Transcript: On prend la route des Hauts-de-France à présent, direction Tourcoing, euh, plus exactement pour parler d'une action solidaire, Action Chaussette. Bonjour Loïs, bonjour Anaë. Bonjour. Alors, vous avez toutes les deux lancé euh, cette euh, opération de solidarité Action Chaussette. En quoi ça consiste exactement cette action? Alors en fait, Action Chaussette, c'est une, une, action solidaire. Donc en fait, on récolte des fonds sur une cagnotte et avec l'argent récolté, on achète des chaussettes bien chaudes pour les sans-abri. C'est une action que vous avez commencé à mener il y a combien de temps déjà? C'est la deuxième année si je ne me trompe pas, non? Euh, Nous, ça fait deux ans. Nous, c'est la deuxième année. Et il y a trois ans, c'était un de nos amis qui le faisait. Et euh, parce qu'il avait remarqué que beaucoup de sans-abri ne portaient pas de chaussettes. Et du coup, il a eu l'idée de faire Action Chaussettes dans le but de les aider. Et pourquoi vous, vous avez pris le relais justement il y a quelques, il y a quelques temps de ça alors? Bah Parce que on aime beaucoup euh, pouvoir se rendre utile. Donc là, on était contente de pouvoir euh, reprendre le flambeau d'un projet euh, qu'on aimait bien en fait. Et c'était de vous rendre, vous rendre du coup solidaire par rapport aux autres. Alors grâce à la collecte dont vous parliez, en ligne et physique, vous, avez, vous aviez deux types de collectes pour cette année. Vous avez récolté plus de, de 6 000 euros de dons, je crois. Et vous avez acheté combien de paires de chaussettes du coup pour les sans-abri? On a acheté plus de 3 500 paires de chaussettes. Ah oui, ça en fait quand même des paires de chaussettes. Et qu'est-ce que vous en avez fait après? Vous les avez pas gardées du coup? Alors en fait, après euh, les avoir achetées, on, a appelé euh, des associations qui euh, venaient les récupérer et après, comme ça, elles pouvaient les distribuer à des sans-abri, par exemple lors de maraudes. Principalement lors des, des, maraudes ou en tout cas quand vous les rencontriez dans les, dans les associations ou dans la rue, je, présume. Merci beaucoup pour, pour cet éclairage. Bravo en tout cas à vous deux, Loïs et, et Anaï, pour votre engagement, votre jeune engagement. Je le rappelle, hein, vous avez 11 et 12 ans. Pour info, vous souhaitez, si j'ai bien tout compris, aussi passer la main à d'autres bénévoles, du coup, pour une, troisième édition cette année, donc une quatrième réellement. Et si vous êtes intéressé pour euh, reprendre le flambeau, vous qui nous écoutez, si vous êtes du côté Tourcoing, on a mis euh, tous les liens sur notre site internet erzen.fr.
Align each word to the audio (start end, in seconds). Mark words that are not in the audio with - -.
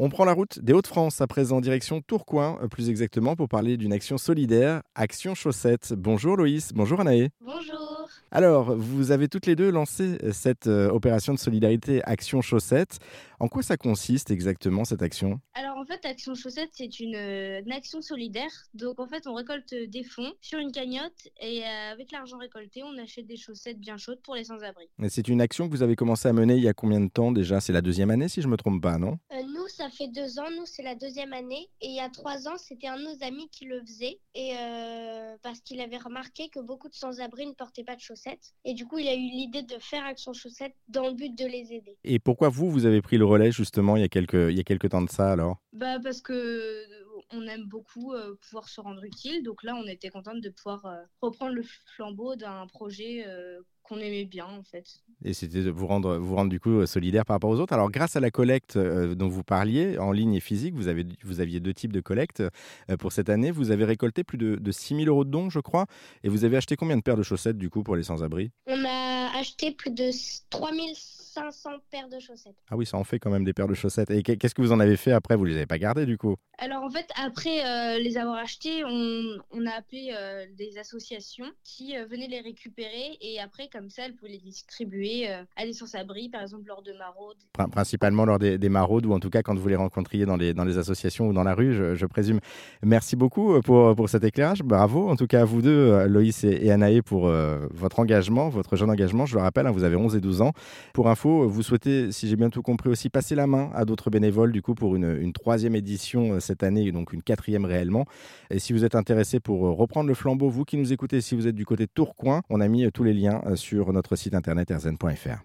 On 0.00 0.10
prend 0.10 0.24
la 0.24 0.32
route 0.32 0.60
des 0.60 0.72
Hauts-de-France 0.72 1.20
à 1.20 1.26
présent, 1.26 1.60
direction 1.60 2.00
Tourcoing, 2.00 2.60
euh, 2.62 2.68
plus 2.68 2.88
exactement 2.88 3.34
pour 3.34 3.48
parler 3.48 3.76
d'une 3.76 3.92
action 3.92 4.16
solidaire, 4.16 4.80
Action 4.94 5.34
Chaussette. 5.34 5.92
Bonjour 5.92 6.36
Loïs, 6.36 6.72
bonjour 6.72 7.00
Anaë. 7.00 7.30
Bonjour. 7.40 8.08
Alors, 8.30 8.76
vous 8.76 9.10
avez 9.10 9.26
toutes 9.26 9.46
les 9.46 9.56
deux 9.56 9.70
lancé 9.70 10.18
euh, 10.22 10.32
cette 10.32 10.68
euh, 10.68 10.88
opération 10.90 11.34
de 11.34 11.38
solidarité 11.38 12.00
Action 12.04 12.42
Chaussette. 12.42 13.00
En 13.40 13.48
quoi 13.48 13.62
ça 13.62 13.76
consiste 13.76 14.30
exactement 14.30 14.84
cette 14.84 15.02
action? 15.02 15.40
Alors 15.54 15.78
en 15.78 15.84
fait, 15.84 16.04
Action 16.04 16.34
Chaussette, 16.34 16.70
c'est 16.72 17.00
une, 17.00 17.16
une, 17.16 17.72
action 17.72 18.00
solidaire. 18.00 18.50
Donc 18.74 19.00
en 19.00 19.08
fait, 19.08 19.26
on 19.26 19.34
récolte 19.34 19.74
des 19.74 20.04
fonds 20.04 20.32
sur 20.40 20.60
une 20.60 20.70
cagnotte 20.70 21.28
et 21.40 21.64
avec 21.64 22.10
l'argent 22.12 22.38
récolté, 22.38 22.82
on 22.82 22.98
achète 22.98 23.26
des 23.26 23.36
chaussettes 23.36 23.78
bien 23.78 23.96
chaudes 23.96 24.20
pour 24.22 24.34
les 24.34 24.44
sans-abri. 24.44 24.88
C'est 25.08 25.28
une 25.28 25.40
action 25.40 25.68
que 25.68 25.72
vous 25.72 25.82
avez 25.82 25.94
commencé 25.94 26.28
à 26.28 26.32
mener 26.32 26.56
il 26.56 26.62
y 26.62 26.68
a 26.68 26.74
combien 26.74 27.00
de 27.00 27.08
temps 27.08 27.30
déjà? 27.30 27.60
C'est 27.60 27.72
la 27.72 27.80
deuxième 27.80 28.10
année 28.10 28.28
si 28.28 28.42
je 28.42 28.46
ne 28.46 28.52
me 28.52 28.56
trompe 28.56 28.82
pas, 28.82 28.98
non? 28.98 29.18
Euh, 29.32 29.37
Nous, 29.68 29.74
ça 29.74 29.90
fait 29.90 30.08
deux 30.08 30.38
ans. 30.38 30.50
Nous, 30.56 30.64
c'est 30.64 30.82
la 30.82 30.94
deuxième 30.94 31.32
année. 31.32 31.68
Et 31.80 31.88
il 31.88 31.94
y 31.94 32.00
a 32.00 32.08
trois 32.08 32.48
ans, 32.48 32.56
c'était 32.56 32.86
un 32.86 32.96
de 32.96 33.02
nos 33.02 33.22
amis 33.22 33.48
qui 33.50 33.66
le 33.66 33.80
faisait. 33.80 34.18
Et 34.34 34.52
euh, 34.56 35.36
parce 35.42 35.60
qu'il 35.60 35.80
avait 35.80 35.98
remarqué 35.98 36.48
que 36.48 36.60
beaucoup 36.60 36.88
de 36.88 36.94
sans-abri 36.94 37.46
ne 37.46 37.52
portaient 37.52 37.84
pas 37.84 37.94
de 37.94 38.00
chaussettes. 38.00 38.54
Et 38.64 38.72
du 38.72 38.86
coup, 38.86 38.98
il 38.98 39.08
a 39.08 39.14
eu 39.14 39.18
l'idée 39.18 39.62
de 39.62 39.74
faire 39.80 40.04
Action 40.04 40.32
Chaussettes 40.32 40.74
dans 40.88 41.08
le 41.08 41.14
but 41.14 41.36
de 41.36 41.44
les 41.44 41.72
aider. 41.72 41.98
Et 42.04 42.18
pourquoi 42.18 42.48
vous, 42.48 42.70
vous 42.70 42.86
avez 42.86 43.02
pris 43.02 43.18
le 43.18 43.26
relais 43.26 43.52
justement 43.52 43.96
il 43.96 44.00
y 44.00 44.04
a 44.04 44.08
quelques, 44.08 44.48
il 44.50 44.56
y 44.56 44.60
a 44.60 44.64
quelques 44.64 44.88
temps 44.88 45.02
de 45.02 45.10
ça 45.10 45.32
alors? 45.32 45.58
Bah 45.72 45.98
Parce 46.02 46.22
que 46.22 46.84
on 47.32 47.46
aime 47.46 47.64
beaucoup 47.64 48.12
euh, 48.12 48.34
pouvoir 48.42 48.68
se 48.68 48.80
rendre 48.80 49.04
utile. 49.04 49.42
Donc 49.42 49.62
là, 49.62 49.74
on 49.74 49.86
était 49.86 50.10
contente 50.10 50.40
de 50.40 50.50
pouvoir 50.50 50.86
euh, 50.86 50.96
reprendre 51.20 51.54
le 51.54 51.62
flambeau 51.96 52.36
d'un 52.36 52.66
projet 52.66 53.24
euh, 53.26 53.60
qu'on 53.82 53.98
aimait 53.98 54.24
bien 54.24 54.46
en 54.46 54.62
fait. 54.62 54.84
Et 55.24 55.32
c'était 55.32 55.62
de 55.62 55.70
vous 55.70 55.86
rendre, 55.86 56.16
vous 56.16 56.34
rendre 56.34 56.50
du 56.50 56.60
coup 56.60 56.84
solidaire 56.86 57.24
par 57.24 57.36
rapport 57.36 57.50
aux 57.50 57.58
autres. 57.58 57.72
Alors 57.72 57.90
grâce 57.90 58.16
à 58.16 58.20
la 58.20 58.30
collecte 58.30 58.76
dont 58.76 59.28
vous 59.28 59.42
parliez, 59.42 59.98
en 59.98 60.12
ligne 60.12 60.34
et 60.34 60.40
physique, 60.40 60.74
vous, 60.74 60.88
avez, 60.88 61.06
vous 61.24 61.40
aviez 61.40 61.58
deux 61.58 61.72
types 61.72 61.92
de 61.92 62.02
collectes 62.02 62.42
pour 62.98 63.12
cette 63.12 63.30
année. 63.30 63.50
Vous 63.50 63.70
avez 63.70 63.86
récolté 63.86 64.24
plus 64.24 64.36
de, 64.36 64.56
de 64.56 64.72
6 64.72 64.96
000 64.96 65.08
euros 65.08 65.24
de 65.24 65.30
dons, 65.30 65.48
je 65.48 65.60
crois. 65.60 65.86
Et 66.22 66.28
vous 66.28 66.44
avez 66.44 66.58
acheté 66.58 66.76
combien 66.76 66.98
de 66.98 67.02
paires 67.02 67.16
de 67.16 67.22
chaussettes 67.22 67.56
du 67.56 67.70
coup 67.70 67.82
pour 67.82 67.96
les 67.96 68.02
sans-abri? 68.02 68.50
On 68.66 68.84
a 68.84 69.38
acheté 69.38 69.72
plus 69.72 69.90
de 69.90 70.10
3 70.50 70.70
500 71.38 71.70
paires 71.90 72.08
de 72.08 72.18
chaussettes. 72.18 72.56
Ah 72.70 72.76
oui, 72.76 72.84
ça 72.84 72.96
en 72.96 73.04
fait 73.04 73.18
quand 73.18 73.30
même 73.30 73.44
des 73.44 73.52
paires 73.52 73.68
de 73.68 73.74
chaussettes. 73.74 74.10
Et 74.10 74.22
qu'est-ce 74.22 74.54
que 74.54 74.62
vous 74.62 74.72
en 74.72 74.80
avez 74.80 74.96
fait 74.96 75.12
après? 75.12 75.36
Vous 75.36 75.44
les 75.44 75.56
avez 75.56 75.66
pas 75.66 75.78
gardées 75.78 76.06
du 76.06 76.18
coup? 76.18 76.36
Alors 76.60 76.82
en 76.82 76.90
fait, 76.90 77.06
après 77.14 77.64
euh, 77.64 77.98
les 78.00 78.18
avoir 78.18 78.38
achetées, 78.38 78.82
on, 78.84 79.66
a 79.66 79.78
appelé 79.78 80.12
euh, 80.12 80.44
des 80.56 80.76
associations 80.76 81.46
qui 81.62 81.96
euh, 81.96 82.04
venaient 82.10 82.26
les 82.26 82.40
récupérer 82.40 83.16
et 83.20 83.38
après, 83.40 83.68
comme 83.72 83.90
ça, 83.90 84.02
elles 84.06 84.14
pouvaient 84.14 84.32
les 84.32 84.38
distribuer 84.38 85.28
à 85.28 85.64
des 85.64 85.72
sans-abri, 85.72 86.28
par 86.28 86.42
exemple 86.42 86.66
lors 86.66 86.82
de 86.82 86.92
maraudes. 86.94 87.36
Principalement 87.70 88.24
lors 88.24 88.40
des, 88.40 88.58
des, 88.58 88.68
maraudes 88.68 89.06
ou 89.06 89.12
en 89.12 89.20
tout 89.20 89.30
cas 89.30 89.42
quand 89.42 89.56
vous 89.56 89.68
les 89.68 89.76
rencontriez 89.76 90.26
dans 90.26 90.36
les, 90.36 90.52
dans 90.52 90.64
les 90.64 90.78
associations 90.78 91.28
ou 91.28 91.32
dans 91.32 91.44
la 91.44 91.54
rue, 91.54 91.74
je, 91.74 92.06
présume. 92.06 92.40
Merci 92.82 93.14
beaucoup 93.14 93.60
pour, 93.60 93.94
pour 93.94 94.08
cet 94.08 94.24
éclairage. 94.24 94.62
Bravo 94.62 95.08
en 95.08 95.14
tout 95.14 95.28
cas 95.28 95.42
à 95.42 95.44
vous 95.44 95.62
deux, 95.62 96.06
Loïs 96.06 96.42
et, 96.42 96.66
et 96.66 96.72
Anaï, 96.72 97.02
pour 97.02 97.28
votre 97.28 98.00
engagement, 98.00 98.48
votre 98.48 98.74
jeune 98.74 98.90
engagement. 98.90 99.26
Je 99.26 99.36
le 99.36 99.42
rappelle, 99.42 99.66
hein, 99.68 99.70
vous 99.70 99.84
avez 99.84 99.96
11 99.96 100.16
et 100.16 100.20
12 100.20 100.42
ans. 100.42 100.52
Pour 100.92 101.08
info, 101.08 101.48
vous 101.48 101.62
souhaitez, 101.62 102.10
si 102.10 102.26
j'ai 102.28 102.36
bien 102.36 102.50
tout 102.50 102.62
compris, 102.62 102.88
aussi 102.88 103.10
passer 103.10 103.36
la 103.36 103.46
main 103.46 103.70
à 103.74 103.84
d'autres 103.84 104.10
bénévoles, 104.10 104.50
du 104.50 104.62
coup, 104.62 104.74
pour 104.74 104.96
une, 104.96 105.32
troisième 105.32 105.76
édition 105.76 106.40
cette 106.48 106.62
année, 106.62 106.90
donc 106.92 107.12
une 107.12 107.22
quatrième 107.22 107.64
réellement. 107.64 108.06
Et 108.50 108.58
si 108.58 108.72
vous 108.72 108.84
êtes 108.84 108.94
intéressé 108.94 109.38
pour 109.38 109.66
euh, 109.66 109.70
reprendre 109.70 110.08
le 110.08 110.14
flambeau, 110.14 110.48
vous 110.48 110.64
qui 110.64 110.76
nous 110.76 110.92
écoutez, 110.92 111.20
si 111.20 111.34
vous 111.34 111.46
êtes 111.46 111.54
du 111.54 111.64
côté 111.64 111.86
Tourcoing, 111.86 112.42
on 112.50 112.60
a 112.60 112.68
mis 112.68 112.84
euh, 112.84 112.90
tous 112.90 113.04
les 113.04 113.14
liens 113.14 113.40
sur 113.54 113.92
notre 113.92 114.16
site 114.16 114.34
internet 114.34 114.70
erzen.fr. 114.70 115.44